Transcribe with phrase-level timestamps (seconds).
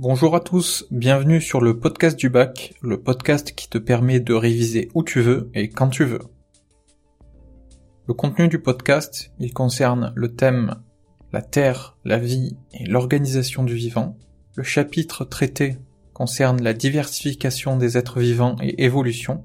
[0.00, 4.32] Bonjour à tous, bienvenue sur le podcast du bac, le podcast qui te permet de
[4.32, 6.20] réviser où tu veux et quand tu veux.
[8.06, 10.76] Le contenu du podcast, il concerne le thème
[11.32, 14.16] la Terre, la vie et l'organisation du vivant.
[14.54, 15.78] Le chapitre traité
[16.12, 19.42] concerne la diversification des êtres vivants et évolution.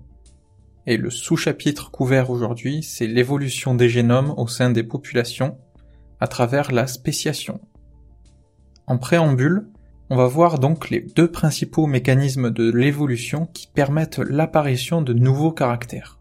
[0.86, 5.58] Et le sous-chapitre couvert aujourd'hui, c'est l'évolution des génomes au sein des populations
[6.20, 7.60] à travers la spéciation.
[8.86, 9.73] En préambule,
[10.14, 15.52] on va voir donc les deux principaux mécanismes de l'évolution qui permettent l'apparition de nouveaux
[15.52, 16.20] caractères.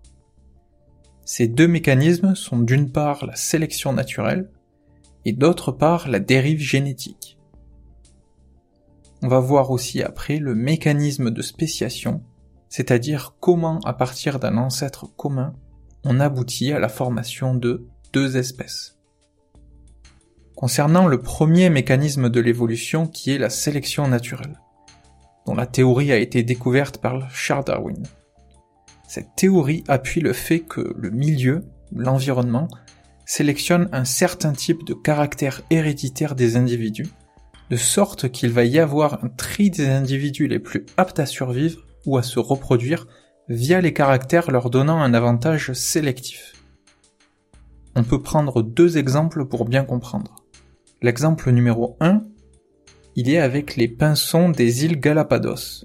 [1.27, 4.49] Ces deux mécanismes sont d'une part la sélection naturelle
[5.27, 7.39] et d'autre part la dérive génétique.
[9.21, 12.23] On va voir aussi après le mécanisme de spéciation,
[12.71, 15.53] c'est-à-dire comment à partir d'un ancêtre commun
[16.03, 19.02] on aboutit à la formation de deux espèces.
[20.57, 24.61] Concernant le premier mécanisme de l'évolution qui est la sélection naturelle,
[25.47, 28.03] dont la théorie a été découverte par Charles Darwin.
[29.09, 32.69] Cette théorie appuie le fait que le milieu, l'environnement,
[33.27, 37.09] sélectionne un certain type de caractère héréditaire des individus,
[37.71, 41.87] de sorte qu'il va y avoir un tri des individus les plus aptes à survivre
[42.07, 43.07] ou à se reproduire
[43.49, 46.53] via les caractères leur donnant un avantage sélectif.
[47.97, 50.42] On peut prendre deux exemples pour bien comprendre.
[51.03, 52.23] L'exemple numéro 1,
[53.17, 55.85] il est avec les pinsons des îles Galapados.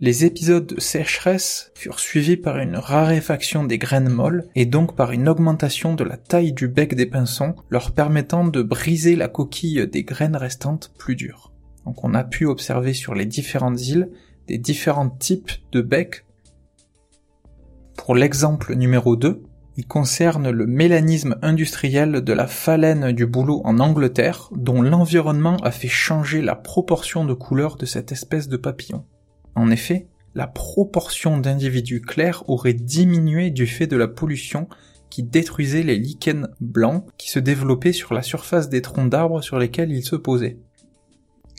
[0.00, 5.12] Les épisodes de sécheresse furent suivis par une raréfaction des graines molles et donc par
[5.12, 9.86] une augmentation de la taille du bec des pinsons, leur permettant de briser la coquille
[9.86, 11.52] des graines restantes plus dures.
[11.84, 14.08] Donc on a pu observer sur les différentes îles
[14.46, 16.24] des différents types de becs.
[17.98, 19.42] Pour l'exemple numéro 2,
[19.76, 25.72] il concerne le mélanisme industriel de la phalène du bouleau en Angleterre, dont l'environnement a
[25.72, 29.04] fait changer la proportion de couleur de cette espèce de papillon.
[29.56, 34.68] En effet, la proportion d'individus clairs aurait diminué du fait de la pollution
[35.10, 39.58] qui détruisait les lichens blancs qui se développaient sur la surface des troncs d'arbres sur
[39.58, 40.58] lesquels ils se posaient.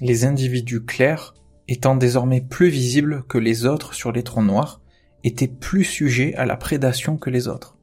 [0.02, 1.34] Les individus clairs,
[1.68, 4.82] étant désormais plus visibles que les autres sur les troncs noirs,
[5.24, 7.75] étaient plus sujets à la prédation que les autres.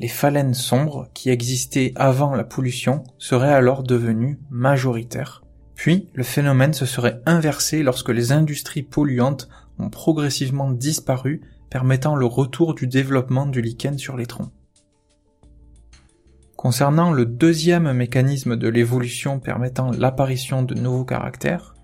[0.00, 5.42] Les phalènes sombres qui existaient avant la pollution seraient alors devenues majoritaires
[5.82, 9.48] puis, le phénomène se serait inversé lorsque les industries polluantes
[9.80, 14.52] ont progressivement disparu, permettant le retour du développement du lichen sur les troncs.
[16.54, 21.74] Concernant le deuxième mécanisme de l'évolution permettant l'apparition de nouveaux caractères,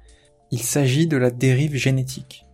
[0.52, 2.46] il s'agit de la dérive génétique.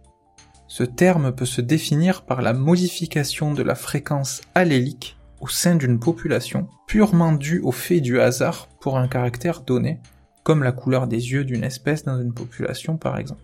[0.67, 5.99] Ce terme peut se définir par la modification de la fréquence allélique au sein d'une
[5.99, 9.99] population, purement due au fait du hasard pour un caractère donné,
[10.43, 13.43] comme la couleur des yeux d'une espèce dans une population par exemple.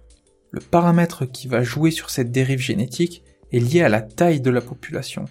[0.53, 3.23] Le paramètre qui va jouer sur cette dérive génétique
[3.53, 5.25] est lié à la taille de la population.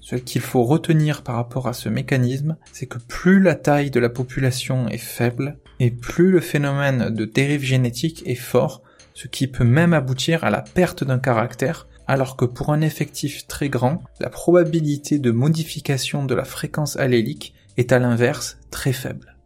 [0.00, 4.00] Ce qu'il faut retenir par rapport à ce mécanisme, c'est que plus la taille de
[4.00, 8.82] la population est faible, et plus le phénomène de dérive génétique est fort,
[9.16, 13.46] ce qui peut même aboutir à la perte d'un caractère, alors que pour un effectif
[13.46, 19.38] très grand, la probabilité de modification de la fréquence allélique est à l'inverse très faible.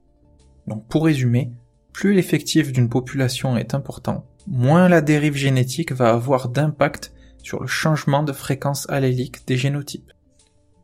[0.66, 1.52] Donc pour résumer,
[1.92, 7.68] plus l'effectif d'une population est important, moins la dérive génétique va avoir d'impact sur le
[7.68, 10.10] changement de fréquence allélique des génotypes.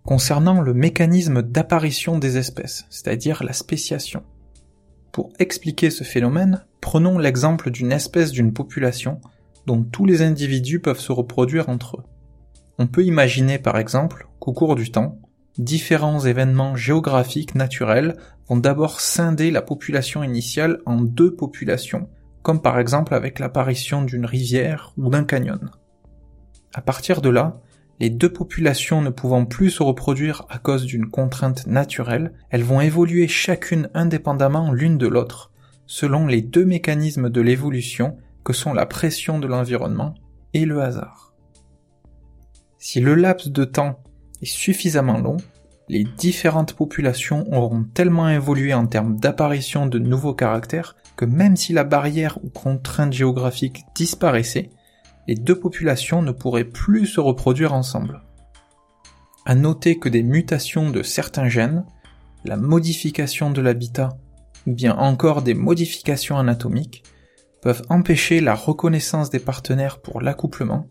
[0.05, 4.23] Concernant le mécanisme d'apparition des espèces, c'est-à-dire la spéciation.
[5.17, 9.19] Pour expliquer ce phénomène, prenons l'exemple d'une espèce d'une population
[9.65, 12.03] dont tous les individus peuvent se reproduire entre eux.
[12.77, 15.19] On peut imaginer par exemple qu'au cours du temps,
[15.57, 22.11] différents événements géographiques naturels vont d'abord scinder la population initiale en deux populations,
[22.43, 25.71] comme par exemple avec l'apparition d'une rivière ou d'un canyon.
[26.75, 27.63] À partir de là,
[27.99, 32.81] les deux populations ne pouvant plus se reproduire à cause d'une contrainte naturelle, elles vont
[32.81, 35.53] évoluer chacune indépendamment l'une de l'autre,
[35.87, 40.15] selon les deux mécanismes de l'évolution que sont la pression de l'environnement
[40.53, 41.35] et le hasard.
[42.79, 44.01] Si le laps de temps
[44.43, 45.39] est suffisamment long,
[45.89, 51.73] les différentes populations auront tellement évolué en termes d'apparition de nouveaux caractères que même si
[51.73, 54.71] la barrière ou contrainte géographique disparaissait,
[55.27, 58.23] les deux populations ne pourraient plus se reproduire ensemble.
[59.45, 61.85] À noter que des mutations de certains gènes,
[62.45, 64.19] la modification de l'habitat
[64.67, 67.05] ou bien encore des modifications anatomiques
[67.63, 70.89] peuvent empêcher la reconnaissance des partenaires pour l'accouplement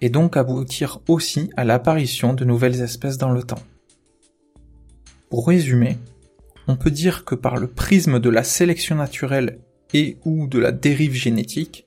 [0.00, 3.62] et donc aboutir aussi à l'apparition de nouvelles espèces dans le temps.
[5.30, 5.98] Pour résumer,
[6.68, 9.58] on peut dire que par le prisme de la sélection naturelle
[9.92, 11.86] et ou de la dérive génétique,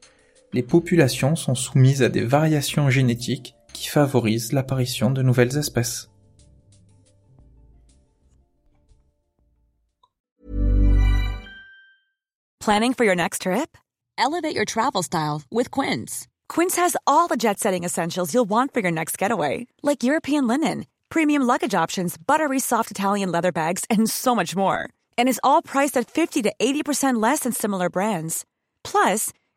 [0.53, 6.07] les populations sont soumises à des variations génétiques qui favorisent l'apparition de nouvelles espèces.
[12.59, 13.75] Planning for your next trip?
[14.19, 16.27] Elevate your travel style with Quince.
[16.47, 20.45] Quince has all the jet setting essentials you'll want for your next getaway, like European
[20.45, 24.87] linen, premium luggage options, buttery soft Italian leather bags, and so much more.
[25.17, 28.45] And is all priced at 50 to 80% less than similar brands.
[28.83, 29.33] Plus,